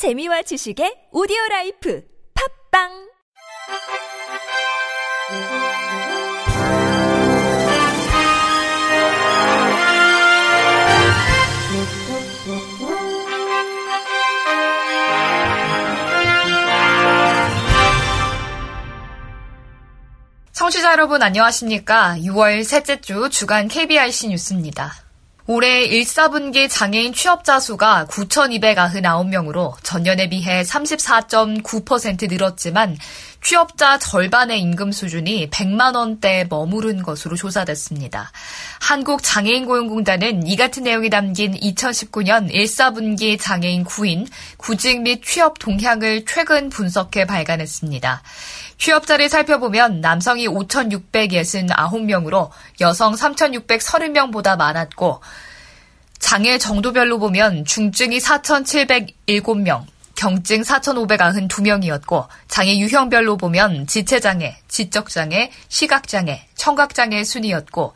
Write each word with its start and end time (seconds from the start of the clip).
재미와 0.00 0.40
지식의 0.40 1.12
오디오 1.12 1.36
라이프 1.50 2.02
팝빵 2.72 2.88
청취자 20.52 20.92
여러분 20.92 21.22
안녕하십니까? 21.22 22.16
6월 22.20 22.64
셋째 22.64 23.02
주 23.02 23.28
주간 23.28 23.68
KBRC 23.68 24.28
뉴스입니다. 24.28 25.09
올해 25.52 25.82
1, 25.82 26.04
4분기 26.04 26.68
장애인 26.70 27.12
취업자 27.12 27.58
수가 27.58 28.06
9,299명으로 28.08 29.74
전년에 29.82 30.28
비해 30.28 30.62
34.9% 30.62 32.28
늘었지만 32.28 32.96
취업자 33.42 33.98
절반의 33.98 34.60
임금 34.60 34.92
수준이 34.92 35.50
100만 35.50 35.96
원대에 35.96 36.44
머무른 36.44 37.02
것으로 37.02 37.36
조사됐습니다. 37.36 38.30
한국장애인고용공단은 38.80 40.46
이 40.46 40.56
같은 40.56 40.82
내용이 40.82 41.08
담긴 41.10 41.52
2019년 41.54 42.52
1, 42.52 42.64
4분기 42.64 43.38
장애인 43.40 43.84
구인, 43.84 44.26
구직 44.58 45.00
및 45.02 45.22
취업 45.24 45.58
동향을 45.58 46.26
최근 46.26 46.68
분석해 46.68 47.26
발간했습니다. 47.26 48.22
취업자를 48.76 49.28
살펴보면 49.28 50.00
남성이 50.00 50.46
5,669명으로 50.46 52.50
여성 52.80 53.14
3,630명보다 53.14 54.56
많았고 54.56 55.20
장애 56.18 56.58
정도별로 56.58 57.18
보면 57.18 57.64
중증이 57.64 58.18
4,707명, 58.18 59.84
경증 60.20 60.60
4,592명이었고 60.60 62.28
장애 62.46 62.76
유형별로 62.76 63.38
보면 63.38 63.86
지체장애, 63.86 64.54
지적장애, 64.68 65.50
시각장애, 65.68 66.46
청각장애 66.56 67.24
순이었고 67.24 67.94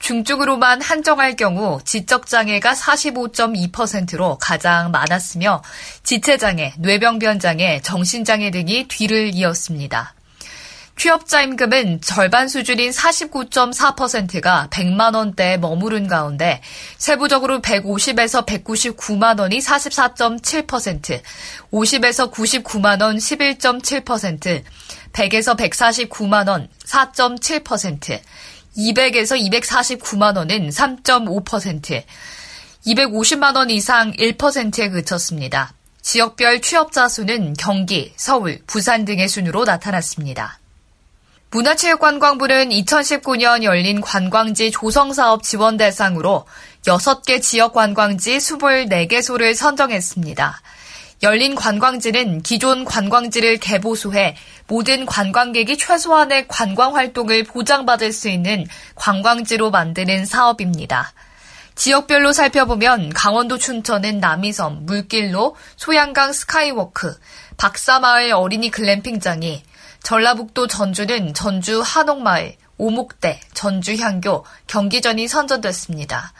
중증으로만 0.00 0.82
한정할 0.82 1.36
경우 1.36 1.78
지적장애가 1.84 2.72
45.2%로 2.72 4.36
가장 4.38 4.90
많았으며 4.90 5.62
지체장애, 6.02 6.74
뇌병변장애, 6.78 7.82
정신장애 7.82 8.50
등이 8.50 8.88
뒤를 8.88 9.32
이었습니다. 9.32 10.14
취업자 11.00 11.40
임금은 11.40 12.02
절반 12.02 12.46
수준인 12.46 12.90
49.4%가 12.90 14.68
100만 14.70 15.14
원대에 15.14 15.56
머무른 15.56 16.06
가운데 16.06 16.60
세부적으로 16.98 17.62
150에서 17.62 18.44
199만 18.44 19.40
원이 19.40 19.60
44.7%, 19.60 21.22
50에서 21.72 22.30
99만 22.30 23.00
원 23.00 23.16
11.7%, 23.16 24.62
100에서 25.14 25.56
149만 25.56 26.46
원 26.50 26.68
4.7%, 26.84 28.20
200에서 28.76 29.40
249만 29.50 30.36
원은 30.36 30.68
3.5%, 30.68 32.02
250만 32.86 33.56
원 33.56 33.70
이상 33.70 34.12
1%에 34.12 34.90
그쳤습니다. 34.90 35.72
지역별 36.02 36.60
취업자 36.60 37.08
수는 37.08 37.54
경기, 37.54 38.12
서울, 38.16 38.60
부산 38.66 39.06
등의 39.06 39.28
순으로 39.28 39.64
나타났습니다. 39.64 40.59
문화체육관광부는 41.52 42.68
2019년 42.68 43.64
열린 43.64 44.00
관광지 44.00 44.70
조성사업 44.70 45.42
지원 45.42 45.76
대상으로 45.76 46.46
6개 46.84 47.42
지역 47.42 47.72
관광지 47.74 48.36
24개소를 48.36 49.54
선정했습니다. 49.56 50.60
열린 51.24 51.56
관광지는 51.56 52.42
기존 52.42 52.84
관광지를 52.84 53.58
개보수해 53.58 54.36
모든 54.68 55.04
관광객이 55.04 55.76
최소한의 55.76 56.46
관광 56.46 56.94
활동을 56.94 57.42
보장받을 57.42 58.12
수 58.12 58.28
있는 58.28 58.64
관광지로 58.94 59.72
만드는 59.72 60.26
사업입니다. 60.26 61.12
지역별로 61.74 62.32
살펴보면 62.32 63.10
강원도 63.10 63.58
춘천은 63.58 64.20
남이섬, 64.20 64.86
물길로, 64.86 65.56
소양강 65.76 66.32
스카이워크, 66.32 67.18
박사마을 67.56 68.32
어린이 68.32 68.70
글램핑장이, 68.70 69.62
전라북도 70.02 70.66
전주는 70.66 71.34
전주 71.34 71.82
한옥마을, 71.82 72.56
오목대, 72.78 73.40
전주 73.52 73.94
향교, 73.96 74.44
경기전이 74.66 75.28
선정됐습니다. 75.28 76.32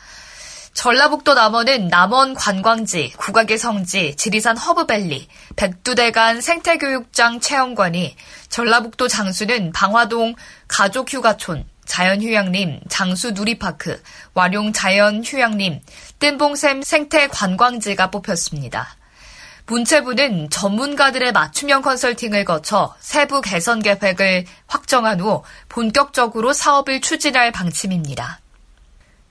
전라북도 0.72 1.34
남원은 1.34 1.88
남원 1.88 2.34
관광지, 2.34 3.12
국악의 3.16 3.58
성지, 3.58 4.16
지리산 4.16 4.56
허브밸리, 4.56 5.28
백두대간 5.56 6.40
생태교육장 6.40 7.40
체험관이, 7.40 8.16
전라북도 8.48 9.08
장수는 9.08 9.72
방화동 9.72 10.34
가족휴가촌, 10.68 11.66
자연휴양림, 11.84 12.80
장수 12.88 13.32
누리파크, 13.32 14.00
와룡 14.32 14.72
자연휴양림, 14.72 15.80
뜬봉샘 16.20 16.82
생태관광지가 16.82 18.10
뽑혔습니다. 18.10 18.96
문체부는 19.70 20.50
전문가들의 20.50 21.30
맞춤형 21.30 21.82
컨설팅을 21.82 22.44
거쳐 22.44 22.94
세부 22.98 23.40
개선 23.40 23.80
계획을 23.80 24.44
확정한 24.66 25.20
후 25.20 25.44
본격적으로 25.68 26.52
사업을 26.52 27.00
추진할 27.00 27.52
방침입니다. 27.52 28.40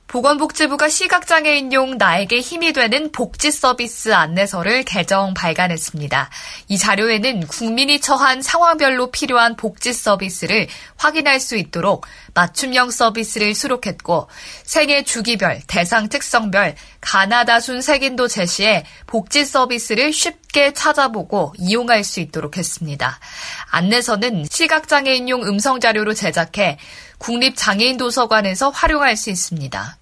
보건복지부가 0.09 0.89
시각장애인용 0.89 1.99
나에게 1.99 2.39
힘이 2.39 2.73
되는 2.73 3.11
복지 3.11 3.51
서비스 3.51 4.11
안내서를 4.11 4.83
개정 4.83 5.35
발간했습니다. 5.35 6.31
이 6.67 6.79
자료에는 6.79 7.45
국민이 7.45 8.01
처한 8.01 8.41
상황별로 8.41 9.11
필요한 9.11 9.55
복지 9.55 9.93
서비스를 9.93 10.67
확인할 10.97 11.39
수 11.39 11.55
있도록 11.57 12.07
맞춤형 12.33 12.89
서비스를 12.89 13.53
수록했고 13.53 14.27
생애 14.63 15.03
주기별, 15.03 15.61
대상 15.67 16.09
특성별, 16.09 16.73
가나다순 17.01 17.83
색인도 17.83 18.27
제시해 18.27 18.85
복지 19.05 19.45
서비스를 19.45 20.11
쉽게 20.11 20.73
찾아보고 20.73 21.53
이용할 21.59 22.03
수 22.03 22.19
있도록 22.19 22.57
했습니다. 22.57 23.19
안내서는 23.69 24.45
시각장애인용 24.49 25.43
음성자료로 25.43 26.15
제작해 26.15 26.79
국립장애인 27.19 27.97
도서관에서 27.97 28.71
활용할 28.71 29.15
수 29.15 29.29
있습니다. 29.29 29.98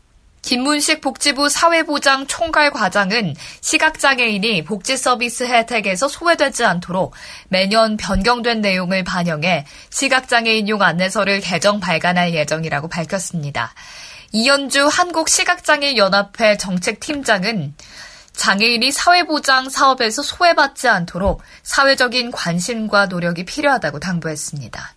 김문식 0.47 1.01
복지부 1.01 1.49
사회보장 1.49 2.25
총괄 2.25 2.71
과장은 2.71 3.35
시각장애인이 3.59 4.63
복지 4.63 4.95
서비스 4.95 5.43
혜택에서 5.43 6.07
소외되지 6.07 6.63
않도록 6.63 7.13
매년 7.49 7.97
변경된 7.97 8.61
내용을 8.61 9.03
반영해 9.03 9.65
시각장애인용 9.89 10.81
안내서를 10.81 11.41
개정 11.41 11.81
발간할 11.81 12.33
예정이라고 12.33 12.87
밝혔습니다. 12.87 13.73
이현주 14.31 14.87
한국시각장애연합회 14.87 16.55
정책팀장은 16.55 17.75
장애인이 18.31 18.89
사회보장 18.93 19.67
사업에서 19.67 20.21
소외받지 20.21 20.87
않도록 20.87 21.41
사회적인 21.63 22.31
관심과 22.31 23.07
노력이 23.07 23.43
필요하다고 23.43 23.99
당부했습니다. 23.99 24.96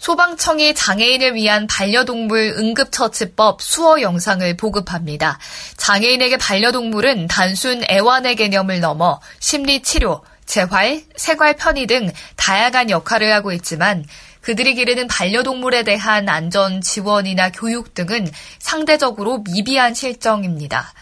소방청이 0.00 0.74
장애인을 0.74 1.34
위한 1.34 1.66
반려동물 1.66 2.54
응급처치법 2.56 3.60
수어 3.60 4.00
영상을 4.00 4.56
보급합니다. 4.56 5.38
장애인에게 5.76 6.38
반려동물은 6.38 7.28
단순 7.28 7.84
애완의 7.88 8.36
개념을 8.36 8.80
넘어 8.80 9.20
심리치료, 9.40 10.22
재활, 10.46 11.02
생활 11.16 11.54
편의 11.54 11.86
등 11.86 12.10
다양한 12.36 12.88
역할을 12.88 13.30
하고 13.30 13.52
있지만 13.52 14.06
그들이 14.40 14.74
기르는 14.74 15.06
반려동물에 15.06 15.82
대한 15.82 16.30
안전 16.30 16.80
지원이나 16.80 17.52
교육 17.52 17.92
등은 17.92 18.26
상대적으로 18.58 19.44
미비한 19.44 19.92
실정입니다. 19.92 20.94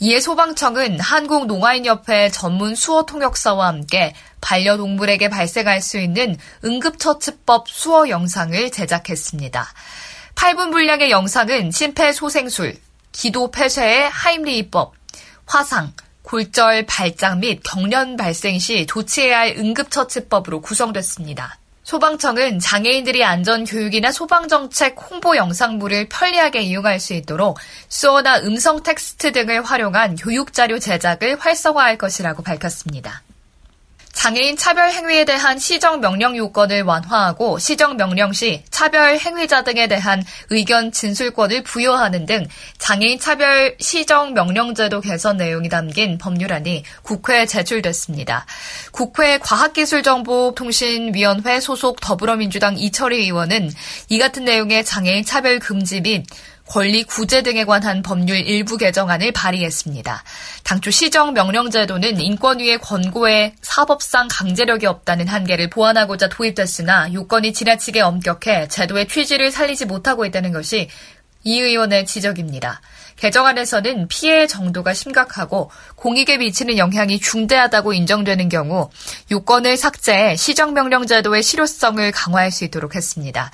이에 0.00 0.20
소방청은 0.20 0.98
한국농아인협회 0.98 2.30
전문 2.30 2.74
수어 2.74 3.04
통역사와 3.04 3.68
함께 3.68 4.14
반려동물에게 4.40 5.28
발생할 5.28 5.80
수 5.80 5.98
있는 5.98 6.36
응급처치법 6.64 7.68
수어 7.68 8.08
영상을 8.08 8.70
제작했습니다. 8.70 9.66
8분 10.34 10.72
분량의 10.72 11.10
영상은 11.10 11.70
심폐소생술, 11.70 12.76
기도 13.12 13.50
폐쇄의 13.50 14.10
하임리히법, 14.10 14.94
화상, 15.46 15.92
골절 16.22 16.86
발작 16.86 17.38
및 17.38 17.60
경련 17.62 18.16
발생 18.16 18.58
시 18.58 18.86
조치해야 18.86 19.38
할 19.38 19.54
응급처치법으로 19.56 20.60
구성됐습니다. 20.60 21.58
소방청은 21.84 22.60
장애인들이 22.60 23.22
안전교육이나 23.24 24.10
소방정책 24.10 24.96
홍보 25.10 25.36
영상물을 25.36 26.08
편리하게 26.08 26.62
이용할 26.62 26.98
수 26.98 27.12
있도록 27.12 27.58
수어나 27.88 28.40
음성 28.40 28.82
텍스트 28.82 29.32
등을 29.32 29.62
활용한 29.62 30.16
교육자료 30.16 30.78
제작을 30.78 31.38
활성화할 31.38 31.98
것이라고 31.98 32.42
밝혔습니다. 32.42 33.23
장애인 34.14 34.56
차별 34.56 34.90
행위에 34.90 35.24
대한 35.24 35.58
시정 35.58 36.00
명령 36.00 36.36
요건을 36.36 36.82
완화하고 36.82 37.58
시정 37.58 37.96
명령 37.96 38.32
시 38.32 38.62
차별 38.70 39.18
행위자 39.18 39.64
등에 39.64 39.86
대한 39.86 40.24
의견 40.50 40.92
진술권을 40.92 41.62
부여하는 41.64 42.24
등 42.24 42.46
장애인 42.78 43.20
차별 43.20 43.76
시정 43.80 44.32
명령제도 44.32 45.00
개선 45.00 45.36
내용이 45.36 45.68
담긴 45.68 46.16
법률안이 46.16 46.84
국회에 47.02 47.44
제출됐습니다. 47.46 48.46
국회 48.92 49.38
과학기술정보통신위원회 49.38 51.58
소속 51.60 52.00
더불어민주당 52.00 52.78
이철희 52.78 53.24
의원은 53.24 53.70
이 54.08 54.18
같은 54.18 54.44
내용의 54.44 54.84
장애인 54.84 55.24
차별 55.24 55.58
금지 55.58 56.00
및 56.00 56.24
권리 56.66 57.04
구제 57.04 57.42
등에 57.42 57.64
관한 57.64 58.02
법률 58.02 58.38
일부 58.38 58.76
개정안을 58.76 59.32
발의했습니다. 59.32 60.22
당초 60.64 60.90
시정 60.90 61.34
명령제도는 61.34 62.20
인권위의 62.20 62.78
권고에 62.78 63.54
사법상 63.60 64.28
강제력이 64.30 64.86
없다는 64.86 65.28
한계를 65.28 65.68
보완하고자 65.68 66.28
도입됐으나 66.28 67.12
요건이 67.12 67.52
지나치게 67.52 68.00
엄격해 68.00 68.68
제도의 68.68 69.08
취지를 69.08 69.50
살리지 69.50 69.84
못하고 69.84 70.24
있다는 70.24 70.52
것이 70.52 70.88
이 71.44 71.60
의원의 71.60 72.06
지적입니다. 72.06 72.80
개정안에서는 73.16 74.08
피해의 74.08 74.48
정도가 74.48 74.92
심각하고 74.92 75.70
공익에 75.94 76.36
미치는 76.36 76.78
영향이 76.78 77.20
중대하다고 77.20 77.92
인정되는 77.92 78.48
경우 78.48 78.90
요건을 79.30 79.76
삭제해 79.76 80.34
시정명령제도의 80.36 81.42
실효성을 81.42 82.10
강화할 82.10 82.50
수 82.50 82.64
있도록 82.64 82.96
했습니다. 82.96 83.52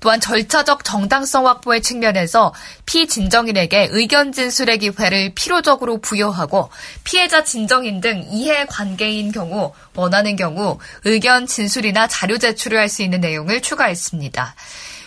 또한 0.00 0.18
절차적 0.20 0.84
정당성 0.84 1.46
확보의 1.46 1.82
측면에서 1.82 2.54
피진정인에게 2.86 3.88
의견 3.90 4.32
진술의 4.32 4.78
기회를 4.78 5.32
필요적으로 5.34 6.00
부여하고 6.00 6.70
피해자 7.04 7.44
진정인 7.44 8.00
등 8.00 8.24
이해 8.30 8.64
관계인 8.66 9.30
경우 9.30 9.72
원하는 9.94 10.36
경우 10.36 10.78
의견 11.04 11.46
진술이나 11.46 12.06
자료 12.08 12.38
제출을 12.38 12.78
할 12.78 12.92
수 12.92 13.02
있는 13.02 13.20
내용을 13.22 13.62
추가했습니다. 13.62 14.54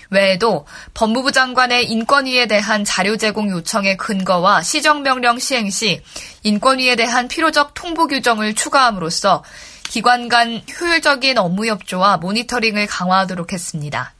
외에도 0.09 0.65
법무부 0.93 1.31
장관의 1.31 1.91
인권위에 1.91 2.47
대한 2.47 2.83
자료 2.83 3.17
제공 3.17 3.49
요청의 3.49 3.97
근거와 3.97 4.61
시정명령 4.61 5.39
시행 5.39 5.69
시 5.69 6.01
인권위에 6.43 6.95
대한 6.95 7.27
필요적 7.27 7.73
통보 7.73 8.07
규정을 8.07 8.55
추가함으로써 8.55 9.43
기관 9.89 10.27
간 10.29 10.61
효율적인 10.79 11.37
업무 11.37 11.67
협조와 11.67 12.17
모니터링을 12.17 12.87
강화하도록 12.87 13.53
했습니다. 13.53 14.14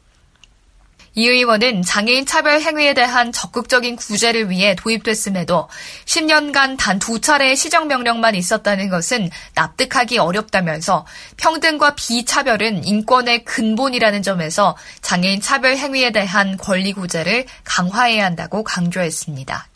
이 1.16 1.28
의원은 1.28 1.82
장애인 1.82 2.26
차별 2.26 2.60
행위에 2.62 2.94
대한 2.94 3.32
적극적인 3.32 3.96
구제를 3.96 4.50
위해 4.50 4.76
도입됐음에도 4.76 5.70
10년간 6.06 6.78
단 6.78 7.00
두 7.00 7.22
차례의 7.22 7.56
시정명령만 7.56 8.34
있었다는 8.36 8.90
것은 8.90 9.30
납득하기 9.54 10.18
어렵다면서 10.18 11.06
평등과 11.38 11.94
비차별은 11.96 12.84
인권의 12.84 13.44
근본이라는 13.46 14.24
점에서 14.24 14.76
장애인 15.02 15.40
차별 15.40 15.78
행위에 15.78 16.12
대한 16.12 16.58
권리 16.58 16.94
구제를 16.94 17.46
강화해야 17.64 18.26
한다고 18.26 18.64
강조했습니다. 18.64 19.68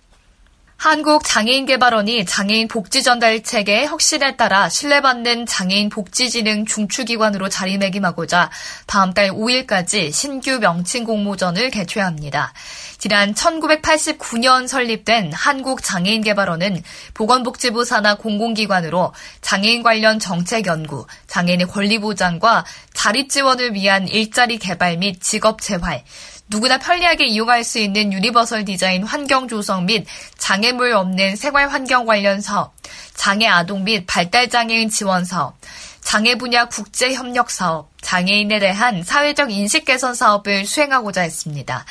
한국장애인개발원이 0.80 2.26
장애인 2.26 2.70
복지전달 2.70 3.44
체계의 3.44 3.88
혁신에 3.88 4.38
따라 4.38 4.70
신뢰받는 4.70 5.46
장애인 5.46 5.90
복지진흥 5.90 6.66
중추기관으로 6.66 7.50
자리매김하고자 7.50 8.50
다음 8.88 9.14
달 9.14 9.30
5일까지 9.32 10.14
신규 10.14 10.58
명칭 10.60 11.04
공모전을 11.04 11.70
개최합니다. 11.70 12.54
지난 12.98 13.34
1989년 13.34 14.70
설립된 14.70 15.34
한국장애인개발원은 15.34 16.82
보건복지부 17.14 17.84
산하 17.84 18.16
공공기관으로 18.16 19.14
장애인 19.42 19.84
관련 19.84 20.18
정책 20.18 20.66
연구, 20.66 21.06
장애인의 21.28 21.68
권리 21.68 22.00
보장과 22.00 22.64
자립 22.94 23.30
지원을 23.30 23.74
위한 23.74 24.08
일자리 24.08 24.58
개발 24.58 24.96
및 24.96 25.22
직업 25.22 25.62
재활, 25.62 26.04
누구나 26.50 26.80
편리하게 26.80 27.28
이용할 27.28 27.64
수 27.64 27.78
있는 27.78 28.12
유니버설 28.12 28.66
디자인 28.66 29.04
환경 29.04 29.48
조성 29.48 29.86
및 29.86 30.06
장애물 30.38 30.94
없는 30.94 31.36
생활 31.36 31.70
환경 31.70 32.06
관련 32.06 32.42
사업, 32.42 32.74
장애 33.14 33.46
아동 33.46 33.84
및 33.84 34.06
발달 34.08 34.50
장애인 34.50 34.90
지원 34.90 35.26
사업, 35.26 35.56
장애 36.02 36.36
분야 36.36 36.66
국제 36.66 37.14
협력 37.14 37.52
사업, 37.52 37.92
장애인에 38.02 38.58
대한 38.58 39.04
사회적 39.04 39.52
인식 39.52 39.86
개선 39.86 40.16
사업을 40.16 40.66
수행하고자 40.66 41.22
했습니다. 41.22 41.86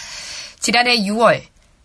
지난해 0.59 0.99
6월 1.03 1.41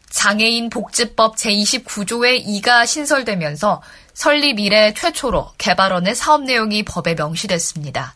장애인 0.10 0.72
복지법 0.72 1.36
제29조의 1.38 2.46
2가 2.46 2.88
신설되면서 2.88 3.84
설립 4.16 4.60
이래 4.60 4.94
최초로 4.96 5.52
개발원의 5.60 6.16
사업 6.16 6.44
내용이 6.44 6.84
법에 6.84 7.14
명시됐습니다. 7.14 8.16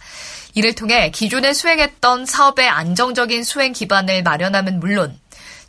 이를 0.57 0.73
통해 0.73 1.11
기존에 1.11 1.53
수행했던 1.53 2.25
사업의 2.25 2.67
안정적인 2.67 3.43
수행 3.43 3.73
기반을 3.73 4.23
마련함은 4.23 4.79
물론 4.79 5.19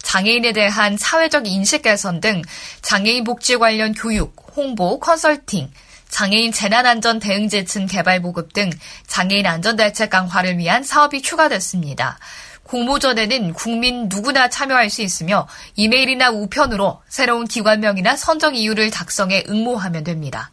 장애인에 0.00 0.52
대한 0.52 0.96
사회적 0.96 1.46
인식 1.46 1.82
개선 1.82 2.20
등 2.20 2.40
장애인 2.80 3.24
복지 3.24 3.58
관련 3.58 3.92
교육, 3.92 4.34
홍보, 4.56 4.98
컨설팅, 4.98 5.70
장애인 6.08 6.52
재난안전 6.52 7.18
대응재층 7.18 7.84
개발 7.84 8.22
보급 8.22 8.54
등 8.54 8.70
장애인 9.06 9.46
안전대책 9.46 10.08
강화를 10.08 10.56
위한 10.56 10.82
사업이 10.82 11.20
추가됐습니다. 11.20 12.18
공모전에는 12.62 13.52
국민 13.52 14.08
누구나 14.08 14.48
참여할 14.48 14.88
수 14.88 15.02
있으며 15.02 15.46
이메일이나 15.76 16.30
우편으로 16.30 17.02
새로운 17.08 17.46
기관명이나 17.46 18.16
선정 18.16 18.54
이유를 18.54 18.90
작성해 18.90 19.44
응모하면 19.50 20.04
됩니다. 20.04 20.50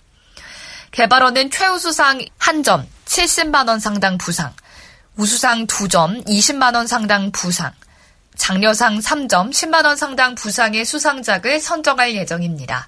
개발원은 0.92 1.52
최우수상 1.52 2.20
1점 2.40 2.95
70만원 3.16 3.80
상당 3.80 4.18
부상, 4.18 4.52
우수상 5.16 5.68
2점 5.68 6.28
20만원 6.28 6.86
상당 6.86 7.32
부상, 7.32 7.72
장려상 8.36 9.00
3점 9.00 9.52
10만원 9.52 9.96
상당 9.96 10.36
부상의 10.36 10.84
수상작을 10.84 11.62
선정할 11.62 12.14
예정입니다. 12.14 12.86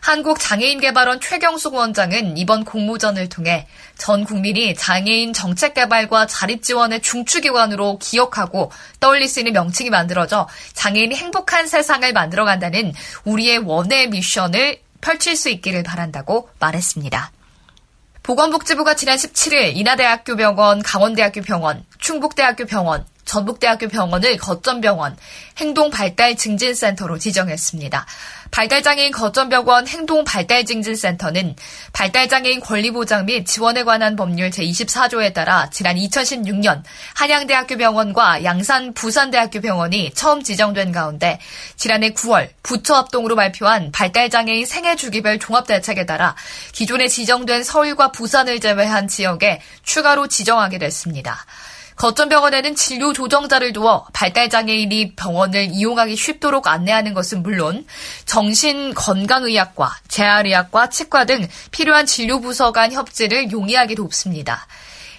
한국장애인개발원 0.00 1.20
최경숙 1.20 1.74
원장은 1.74 2.36
이번 2.36 2.64
공모전을 2.64 3.28
통해 3.28 3.66
전 3.98 4.22
국민이 4.22 4.76
장애인 4.76 5.32
정책개발과 5.32 6.28
자립지원의 6.28 7.02
중추기관으로 7.02 7.98
기억하고 7.98 8.70
떠올릴 9.00 9.26
수 9.26 9.40
있는 9.40 9.54
명칭이 9.54 9.90
만들어져 9.90 10.46
장애인이 10.74 11.16
행복한 11.16 11.66
세상을 11.66 12.12
만들어간다는 12.12 12.92
우리의 13.24 13.58
원의 13.58 14.10
미션을 14.10 14.80
펼칠 15.00 15.34
수 15.34 15.48
있기를 15.48 15.82
바란다고 15.82 16.48
말했습니다. 16.60 17.32
보건복지부가 18.24 18.96
지난 18.96 19.18
17일 19.18 19.76
인하대학교 19.76 20.34
병원, 20.34 20.82
강원대학교 20.82 21.42
병원, 21.42 21.84
충북대학교 21.98 22.64
병원, 22.64 23.04
전북대학교 23.26 23.88
병원을 23.88 24.38
거점병원, 24.38 25.18
행동발달증진센터로 25.58 27.18
지정했습니다. 27.18 28.06
발달장애인 28.54 29.10
거점병원 29.10 29.88
행동발달증진센터는 29.88 31.56
발달장애인 31.92 32.60
권리보장 32.60 33.26
및 33.26 33.44
지원에 33.46 33.82
관한 33.82 34.14
법률 34.14 34.50
제24조에 34.50 35.34
따라 35.34 35.68
지난 35.70 35.96
2016년 35.96 36.84
한양대학교 37.16 37.76
병원과 37.76 38.44
양산 38.44 38.94
부산대학교 38.94 39.60
병원이 39.60 40.12
처음 40.14 40.44
지정된 40.44 40.92
가운데 40.92 41.40
지난해 41.74 42.10
9월 42.10 42.48
부처 42.62 42.94
합동으로 42.94 43.34
발표한 43.34 43.90
발달장애인 43.90 44.66
생애 44.66 44.94
주기별 44.94 45.40
종합대책에 45.40 46.06
따라 46.06 46.36
기존에 46.70 47.08
지정된 47.08 47.64
서울과 47.64 48.12
부산을 48.12 48.60
제외한 48.60 49.08
지역에 49.08 49.60
추가로 49.82 50.28
지정하게 50.28 50.78
됐습니다. 50.78 51.44
거점병원에는 51.96 52.74
진료 52.74 53.12
조정자를 53.12 53.72
두어 53.72 54.06
발달장애인이 54.12 55.14
병원을 55.14 55.68
이용하기 55.72 56.16
쉽도록 56.16 56.66
안내하는 56.66 57.14
것은 57.14 57.42
물론 57.42 57.86
정신건강의학과, 58.26 59.96
재활의학과, 60.08 60.90
치과 60.90 61.24
등 61.24 61.46
필요한 61.70 62.06
진료부서 62.06 62.72
간 62.72 62.92
협진을 62.92 63.52
용이하게 63.52 63.94
돕습니다. 63.94 64.66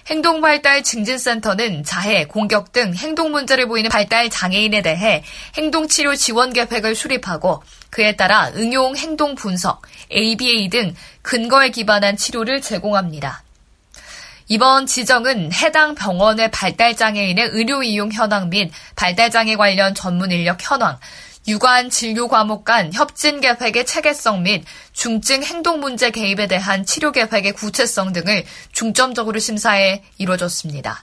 행동발달 0.08 0.84
증진센터는 0.84 1.82
자해, 1.82 2.26
공격 2.26 2.70
등 2.70 2.94
행동 2.94 3.32
문제를 3.32 3.66
보이는 3.66 3.90
발달 3.90 4.30
장애인에 4.30 4.82
대해 4.82 5.24
행동치료 5.56 6.14
지원 6.14 6.52
계획을 6.52 6.94
수립하고 6.94 7.62
그에 7.90 8.14
따라 8.14 8.52
응용 8.54 8.96
행동 8.96 9.34
분석, 9.34 9.82
ABA 10.12 10.68
등 10.68 10.94
근거에 11.22 11.70
기반한 11.70 12.16
치료를 12.16 12.60
제공합니다. 12.60 13.45
이번 14.48 14.86
지정은 14.86 15.52
해당 15.52 15.96
병원의 15.96 16.52
발달장애인의 16.52 17.48
의료 17.52 17.82
이용 17.82 18.12
현황 18.12 18.48
및 18.48 18.70
발달장애 18.94 19.56
관련 19.56 19.92
전문 19.92 20.30
인력 20.30 20.58
현황, 20.60 20.98
유관 21.48 21.90
진료 21.90 22.28
과목 22.28 22.64
간 22.64 22.92
협진 22.92 23.40
계획의 23.40 23.86
체계성 23.86 24.44
및 24.44 24.64
중증 24.92 25.42
행동 25.42 25.80
문제 25.80 26.12
개입에 26.12 26.46
대한 26.46 26.86
치료 26.86 27.10
계획의 27.10 27.52
구체성 27.52 28.12
등을 28.12 28.44
중점적으로 28.70 29.40
심사해 29.40 30.04
이루어졌습니다. 30.18 31.02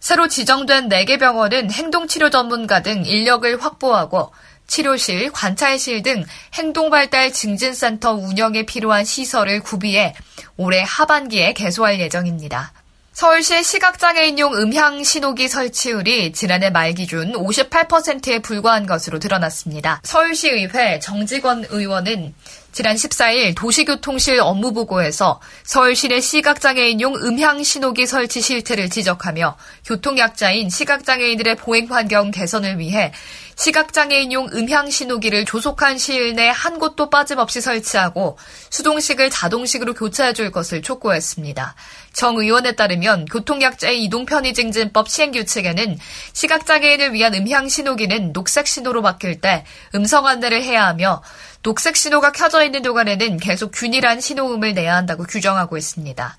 새로 0.00 0.28
지정된 0.28 0.88
4개 0.88 1.20
병원은 1.20 1.70
행동치료 1.70 2.30
전문가 2.30 2.80
등 2.80 3.04
인력을 3.04 3.62
확보하고 3.62 4.32
치료실, 4.66 5.30
관찰실 5.32 6.02
등 6.02 6.24
행동발달 6.54 7.32
증진센터 7.32 8.12
운영에 8.12 8.64
필요한 8.64 9.04
시설을 9.04 9.60
구비해 9.60 10.14
올해 10.56 10.82
하반기에 10.86 11.52
개소할 11.52 12.00
예정입니다. 12.00 12.72
서울시 13.12 13.62
시각장애인용 13.62 14.54
음향 14.54 15.04
신호기 15.04 15.46
설치율이 15.46 16.32
지난해 16.32 16.70
말 16.70 16.94
기준 16.94 17.32
58%에 17.32 18.38
불과한 18.38 18.86
것으로 18.86 19.18
드러났습니다. 19.18 20.00
서울시의회 20.02 20.98
정직원 20.98 21.66
의원은 21.68 22.34
지난 22.72 22.96
14일 22.96 23.54
도시교통실 23.54 24.40
업무보고에서 24.40 25.40
서울시내 25.64 26.22
시각장애인용 26.22 27.16
음향신호기 27.16 28.06
설치 28.06 28.40
실태를 28.40 28.88
지적하며 28.88 29.58
교통약자인 29.84 30.70
시각장애인들의 30.70 31.56
보행환경 31.56 32.30
개선을 32.30 32.78
위해 32.78 33.12
시각장애인용 33.56 34.50
음향신호기를 34.52 35.44
조속한 35.44 35.98
시일 35.98 36.34
내 36.34 36.52
한 36.62 36.78
곳도 36.78 37.10
빠짐없이 37.10 37.60
설치하고 37.60 38.38
수동식을 38.70 39.30
자동식으로 39.30 39.94
교체해줄 39.94 40.52
것을 40.52 40.80
촉구했습니다. 40.82 41.74
정 42.12 42.36
의원에 42.36 42.72
따르면 42.72 43.24
교통약자의 43.24 44.04
이동편의증진법 44.04 45.08
시행규칙에는 45.08 45.98
시각장애인을 46.34 47.14
위한 47.14 47.34
음향신호기는 47.34 48.32
녹색신호로 48.32 49.02
바뀔 49.02 49.40
때 49.40 49.64
음성 49.94 50.26
안내를 50.26 50.62
해야 50.62 50.86
하며 50.86 51.22
녹색 51.62 51.96
신호가 51.96 52.30
켜져 52.32 52.62
있는 52.64 52.82
동안에는 52.82 53.38
계속 53.38 53.72
균일한 53.74 54.20
신호음을 54.20 54.74
내야 54.74 54.94
한다고 54.94 55.24
규정하고 55.24 55.76
있습니다. 55.76 56.36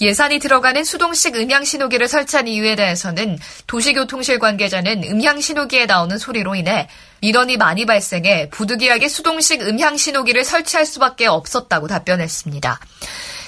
예산이 0.00 0.38
들어가는 0.38 0.84
수동식 0.84 1.36
음향 1.36 1.64
신호기를 1.64 2.06
설치한 2.06 2.48
이유에 2.48 2.76
대해서는 2.76 3.38
도시교통실 3.66 4.38
관계자는 4.38 5.04
음향 5.04 5.40
신호기에 5.40 5.86
나오는 5.86 6.18
소리로 6.18 6.54
인해 6.54 6.88
민원이 7.20 7.56
많이 7.56 7.86
발생해 7.86 8.50
부득이하게 8.50 9.08
수동식 9.08 9.62
음향 9.62 9.96
신호기를 9.96 10.44
설치할 10.44 10.84
수밖에 10.84 11.26
없었다고 11.26 11.88
답변했습니다. 11.88 12.78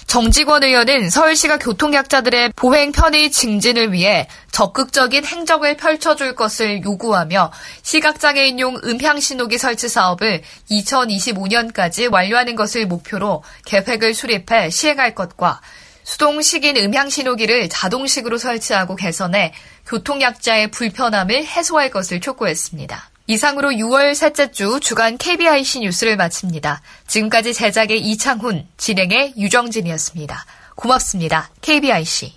정직원 0.07 0.65
의원은 0.65 1.11
서울시가 1.11 1.59
교통약자들의 1.59 2.55
보행 2.57 2.93
편의 2.93 3.31
증진을 3.31 3.93
위해 3.93 4.27
적극적인 4.51 5.27
행정을 5.27 5.77
펼쳐줄 5.77 6.35
것을 6.35 6.83
요구하며 6.83 7.53
시각장애인용 7.83 8.81
음향신호기 8.85 9.59
설치 9.59 9.91
사업을 9.91 10.41
2025년까지 10.71 12.11
완료하는 12.11 12.57
것을 12.57 12.87
목표로 12.87 13.43
계획을 13.67 14.15
수립해 14.15 14.71
시행할 14.71 15.15
것과 15.15 15.61
수동식인 16.09 16.79
음향신호기를 16.79 17.69
자동식으로 17.69 18.39
설치하고 18.39 18.97
개선해 18.97 19.53
교통약자의 19.87 20.71
불편함을 20.71 21.45
해소할 21.45 21.91
것을 21.91 22.21
촉구했습니다. 22.21 23.11
이상으로 23.27 23.69
6월 23.69 24.15
셋째 24.15 24.51
주 24.51 24.81
주간 24.81 25.19
KBIC 25.19 25.81
뉴스를 25.81 26.17
마칩니다. 26.17 26.81
지금까지 27.07 27.53
제작의 27.53 28.01
이창훈, 28.01 28.67
진행의 28.79 29.35
유정진이었습니다. 29.37 30.47
고맙습니다. 30.77 31.51
KBIC. 31.61 32.33